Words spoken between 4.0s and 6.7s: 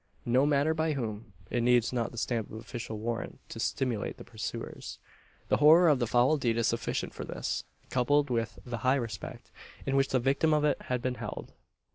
the pursuers. Their horror of the foul deed is